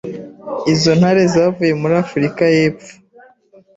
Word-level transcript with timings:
Izo 0.73 0.91
ntare 0.99 1.23
zavuye 1.33 1.73
muri 1.81 1.93
Afurika 2.03 2.43
y’Epfo 2.55 2.91